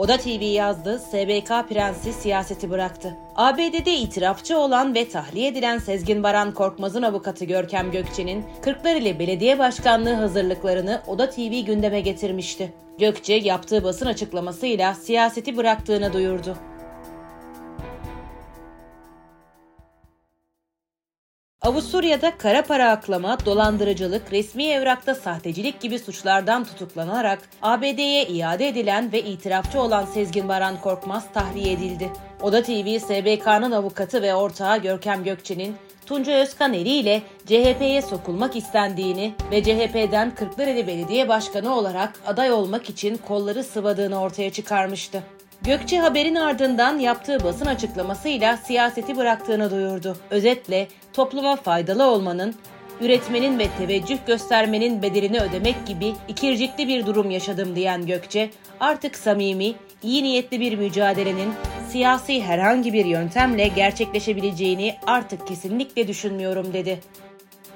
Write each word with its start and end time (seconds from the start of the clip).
Oda 0.00 0.16
TV 0.16 0.42
yazdı, 0.42 0.98
SBK 0.98 1.68
prensi 1.68 2.12
siyaseti 2.12 2.70
bıraktı. 2.70 3.16
ABD'de 3.36 3.94
itirafçı 3.94 4.58
olan 4.58 4.94
ve 4.94 5.08
tahliye 5.08 5.48
edilen 5.48 5.78
Sezgin 5.78 6.22
Baran 6.22 6.54
Korkmaz'ın 6.54 7.02
avukatı 7.02 7.44
Görkem 7.44 7.90
Gökçe'nin 7.90 8.44
Kırklareli 8.62 9.18
Belediye 9.18 9.58
Başkanlığı 9.58 10.14
hazırlıklarını 10.14 11.02
Oda 11.06 11.30
TV 11.30 11.60
gündeme 11.66 12.00
getirmişti. 12.00 12.72
Gökçe 12.98 13.34
yaptığı 13.34 13.84
basın 13.84 14.06
açıklamasıyla 14.06 14.94
siyaseti 14.94 15.56
bıraktığını 15.56 16.12
duyurdu. 16.12 16.56
Avusturya'da 21.62 22.38
kara 22.38 22.62
para 22.62 22.90
aklama, 22.90 23.38
dolandırıcılık, 23.46 24.32
resmi 24.32 24.66
evrakta 24.66 25.14
sahtecilik 25.14 25.80
gibi 25.80 25.98
suçlardan 25.98 26.64
tutuklanarak 26.64 27.38
ABD'ye 27.62 28.26
iade 28.26 28.68
edilen 28.68 29.12
ve 29.12 29.22
itirafçı 29.22 29.80
olan 29.80 30.04
Sezgin 30.04 30.48
Baran 30.48 30.80
Korkmaz 30.80 31.32
tahliye 31.34 31.72
edildi. 31.72 32.12
Oda 32.42 32.62
TV, 32.62 32.98
SBK'nın 32.98 33.72
avukatı 33.72 34.22
ve 34.22 34.34
ortağı 34.34 34.78
Görkem 34.78 35.24
Gökçe'nin 35.24 35.76
Tunca 36.06 36.32
Özkan 36.32 36.74
Eri 36.74 36.90
ile 36.90 37.22
CHP'ye 37.46 38.02
sokulmak 38.02 38.56
istendiğini 38.56 39.34
ve 39.50 39.62
CHP'den 39.62 40.34
Kırklareli 40.34 40.86
Belediye 40.86 41.28
Başkanı 41.28 41.74
olarak 41.74 42.20
aday 42.26 42.52
olmak 42.52 42.90
için 42.90 43.16
kolları 43.16 43.64
sıvadığını 43.64 44.20
ortaya 44.20 44.52
çıkarmıştı. 44.52 45.22
Gökçe 45.64 45.98
haberin 45.98 46.34
ardından 46.34 46.98
yaptığı 46.98 47.44
basın 47.44 47.66
açıklamasıyla 47.66 48.56
siyaseti 48.56 49.16
bıraktığını 49.16 49.70
duyurdu. 49.70 50.16
Özetle 50.30 50.88
topluma 51.12 51.56
faydalı 51.56 52.04
olmanın, 52.04 52.54
üretmenin 53.00 53.58
ve 53.58 53.66
teveccüh 53.78 54.18
göstermenin 54.26 55.02
bedelini 55.02 55.40
ödemek 55.40 55.86
gibi 55.86 56.12
ikircikli 56.28 56.88
bir 56.88 57.06
durum 57.06 57.30
yaşadım 57.30 57.76
diyen 57.76 58.06
Gökçe, 58.06 58.50
artık 58.80 59.16
samimi, 59.16 59.74
iyi 60.02 60.24
niyetli 60.24 60.60
bir 60.60 60.78
mücadelenin 60.78 61.52
siyasi 61.88 62.42
herhangi 62.42 62.92
bir 62.92 63.04
yöntemle 63.04 63.68
gerçekleşebileceğini 63.68 64.96
artık 65.06 65.46
kesinlikle 65.46 66.08
düşünmüyorum 66.08 66.72
dedi. 66.72 67.00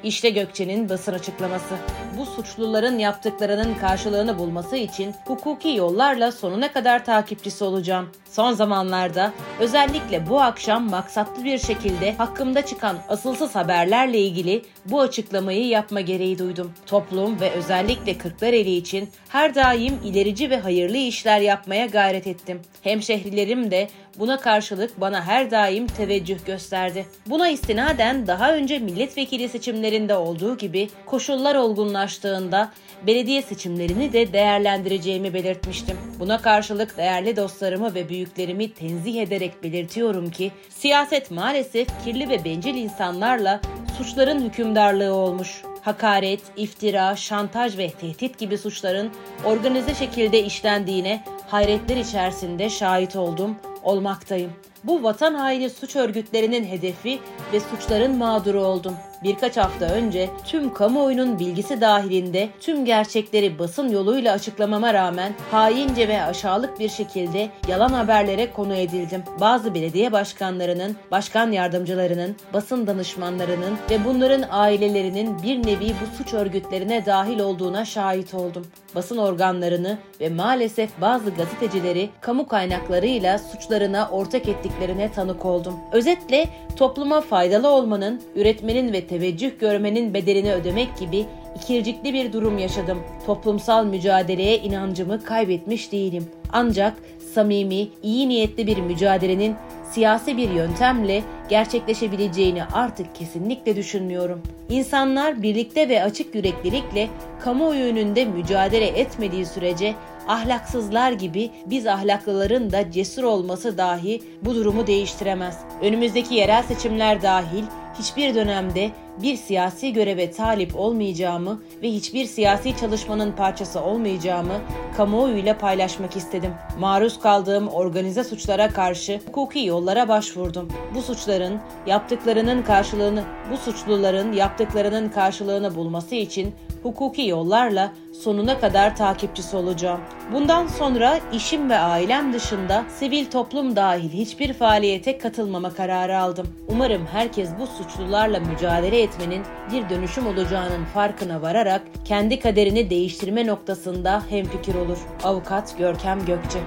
İşte 0.05 0.31
Gökçe'nin 0.31 0.89
basın 0.89 1.13
açıklaması. 1.13 1.75
Bu 2.19 2.27
suçluların 2.27 2.99
yaptıklarının 2.99 3.75
karşılığını 3.75 4.39
bulması 4.39 4.77
için 4.77 5.15
hukuki 5.27 5.69
yollarla 5.69 6.33
sonuna 6.33 6.73
kadar 6.73 7.05
takipçisi 7.05 7.65
olacağım. 7.65 8.11
Son 8.31 8.53
zamanlarda 8.53 9.33
özellikle 9.61 10.29
bu 10.29 10.41
akşam 10.41 10.91
maksatlı 10.91 11.45
bir 11.45 11.59
şekilde 11.59 12.15
hakkımda 12.15 12.67
çıkan 12.67 12.97
asılsız 13.09 13.55
haberlerle 13.55 14.19
ilgili 14.19 14.63
bu 14.87 15.01
açıklamayı 15.01 15.67
yapma 15.67 16.01
gereği 16.01 16.39
duydum. 16.39 16.73
Toplum 16.87 17.41
ve 17.41 17.51
özellikle 17.51 18.19
Kırklareli 18.19 18.77
için 18.77 19.11
her 19.29 19.55
daim 19.55 20.01
ilerici 20.05 20.51
ve 20.51 20.61
hayırlı 20.61 20.97
işler 20.97 21.41
yapmaya 21.41 21.87
gayret 21.87 22.27
ettim. 22.27 22.63
Hemşehrilerim 22.83 23.71
de 23.71 23.89
buna 24.19 24.41
karşılık 24.41 25.01
bana 25.01 25.23
her 25.23 25.51
daim 25.51 25.87
teveccüh 25.87 26.47
gösterdi. 26.47 27.07
Buna 27.27 27.48
istinaden 27.48 28.27
daha 28.27 28.55
önce 28.55 28.79
milletvekili 28.79 29.48
seçimlerinde 29.48 30.17
olduğu 30.17 30.57
gibi 30.57 30.89
koşullar 31.07 31.55
olgunlaştığında 31.55 32.73
belediye 33.07 33.42
seçimlerini 33.42 34.12
de 34.12 34.33
değerlendireceğimi 34.33 35.35
belirtmiştim. 35.35 35.97
Buna 36.19 36.42
karşılık 36.42 36.97
değerli 36.97 37.37
dostlarımı 37.37 37.95
ve 37.95 38.09
büyüklerimi 38.09 38.73
tenzih 38.73 39.23
ederek 39.23 39.62
belirtiyorum 39.62 40.31
ki 40.31 40.53
siyaset 40.69 41.31
maalesef 41.31 41.89
kirli 42.05 42.29
ve 42.29 42.45
bencil 42.45 42.75
insanlarla 42.75 43.61
suçların 43.98 44.41
hükümdarlığı 44.41 45.15
olmuş. 45.15 45.62
Hakaret, 45.83 46.41
iftira, 46.57 47.17
şantaj 47.17 47.79
ve 47.79 47.91
tehdit 47.91 48.39
gibi 48.39 48.59
suçların 48.59 49.11
organize 49.45 49.95
şekilde 49.95 50.45
işlendiğine 50.45 51.25
hayretler 51.48 51.97
içerisinde 51.97 52.70
şahit 52.70 53.17
oldum, 53.17 53.57
olmaktayım. 53.85 54.53
Bu 54.85 55.03
vatan 55.03 55.35
haini 55.35 55.71
suç 55.71 55.97
örgütlerinin 55.97 56.65
hedefi 56.65 57.21
ve 57.53 57.61
suçların 57.61 58.17
mağduru 58.17 58.63
oldum. 58.65 58.95
Birkaç 59.25 59.56
hafta 59.56 59.86
önce 59.86 60.30
tüm 60.46 60.74
kamuoyunun 60.74 61.39
bilgisi 61.39 61.80
dahilinde 61.80 62.48
tüm 62.61 62.85
gerçekleri 62.85 63.58
basın 63.58 63.89
yoluyla 63.89 64.33
açıklamama 64.33 64.95
rağmen 64.95 65.33
haince 65.51 66.08
ve 66.08 66.23
aşağılık 66.23 66.80
bir 66.80 66.89
şekilde 66.89 67.48
yalan 67.68 67.89
haberlere 67.89 68.52
konu 68.52 68.74
edildim. 68.74 69.23
Bazı 69.40 69.74
belediye 69.74 70.13
başkanlarının, 70.13 70.96
başkan 71.11 71.52
yardımcılarının, 71.52 72.36
basın 72.52 72.86
danışmanlarının 72.86 73.74
ve 73.90 74.05
bunların 74.05 74.45
ailelerinin 74.51 75.42
bir 75.42 75.67
nevi 75.67 75.89
bu 75.89 76.17
suç 76.17 76.34
örgütlerine 76.34 77.07
dahil 77.07 77.39
olduğuna 77.39 77.84
şahit 77.84 78.34
oldum. 78.34 78.67
Basın 78.95 79.17
organlarını 79.17 79.98
ve 80.20 80.29
maalesef 80.29 81.01
bazı 81.01 81.30
gazetecileri 81.30 82.11
kamu 82.20 82.48
kaynaklarıyla 82.48 83.39
suçlarına 83.39 84.08
ortak 84.13 84.48
ettiklerine 84.48 85.13
tanık 85.13 85.45
oldum. 85.45 85.74
Özetle 85.92 86.48
topluma 86.77 87.20
faydalı 87.20 87.68
olmanın, 87.68 88.23
üretmenin 88.34 88.92
ve 88.92 89.07
teveccüh 89.14 89.58
görmenin 89.61 90.14
bedelini 90.14 90.52
ödemek 90.52 90.98
gibi 90.98 91.27
ikircikli 91.57 92.14
bir 92.14 92.33
durum 92.33 92.58
yaşadım. 92.58 92.98
Toplumsal 93.27 93.85
mücadeleye 93.86 94.58
inancımı 94.58 95.25
kaybetmiş 95.25 95.92
değilim. 95.92 96.27
Ancak 96.52 96.95
samimi, 97.35 97.89
iyi 98.02 98.29
niyetli 98.29 98.67
bir 98.67 98.77
mücadelenin 98.77 99.55
siyasi 99.91 100.36
bir 100.36 100.51
yöntemle 100.51 101.23
gerçekleşebileceğini 101.48 102.64
artık 102.64 103.14
kesinlikle 103.14 103.77
düşünmüyorum. 103.77 104.42
İnsanlar 104.69 105.42
birlikte 105.42 105.89
ve 105.89 106.02
açık 106.02 106.35
yüreklilikle 106.35 107.08
kamuoyu 107.41 107.85
önünde 107.85 108.25
mücadele 108.25 108.86
etmediği 108.86 109.46
sürece 109.46 109.95
ahlaksızlar 110.29 111.13
gibi 111.13 111.51
biz 111.67 111.86
ahlaklıların 111.86 112.73
da 112.73 112.91
cesur 112.91 113.23
olması 113.23 113.79
dahi 113.79 114.23
bu 114.42 114.55
durumu 114.55 114.86
değiştiremez. 114.86 115.58
Önümüzdeki 115.83 116.35
yerel 116.35 116.63
seçimler 116.63 117.23
dahil 117.23 117.64
hiçbir 117.99 118.35
dönemde 118.35 118.91
bir 119.23 119.37
siyasi 119.37 119.93
göreve 119.93 120.31
talip 120.31 120.77
olmayacağımı 120.77 121.63
ve 121.83 121.91
hiçbir 121.91 122.25
siyasi 122.25 122.77
çalışmanın 122.77 123.33
parçası 123.33 123.81
olmayacağımı 123.81 124.61
kamuoyuyla 124.97 125.59
paylaşmak 125.59 126.17
istedim. 126.17 126.51
Maruz 126.79 127.21
kaldığım 127.21 127.69
organize 127.69 128.25
suçlara 128.25 128.69
karşı 128.69 129.21
hukuki 129.27 129.65
yollara 129.65 130.09
başvurdum. 130.09 130.69
Bu 130.94 131.03
suçların 131.03 131.61
yaptıklarının 131.87 132.62
karşılığını, 132.62 133.25
bu 133.53 133.56
suçluların 133.56 134.32
yaptıklarının 134.32 135.09
karşılığını 135.09 135.75
bulması 135.75 136.15
için 136.15 136.55
hukuki 136.82 137.23
yollarla 137.26 137.93
sonuna 138.12 138.61
kadar 138.61 138.97
takipçisi 138.97 139.56
olacağım. 139.56 140.00
Bundan 140.32 140.67
sonra 140.67 141.20
işim 141.32 141.70
ve 141.70 141.79
ailem 141.79 142.32
dışında 142.32 142.85
sivil 142.88 143.26
toplum 143.26 143.76
dahil 143.76 144.11
hiçbir 144.11 144.52
faaliyete 144.52 145.19
katılmama 145.19 145.75
kararı 145.75 146.19
aldım. 146.19 146.46
Umarım 146.69 147.06
herkes 147.06 147.49
bu 147.61 147.67
suçlularla 147.67 148.40
mücadele 148.40 149.02
etmenin 149.02 149.43
bir 149.73 149.88
dönüşüm 149.88 150.26
olacağının 150.26 150.84
farkına 150.84 151.43
vararak 151.43 151.82
kendi 152.05 152.40
kaderini 152.40 152.90
değiştirme 152.90 153.46
noktasında 153.46 154.23
hemfikir 154.31 154.75
olur. 154.75 154.99
Avukat 155.25 155.79
Görkem 155.79 156.25
Gökçe 156.26 156.58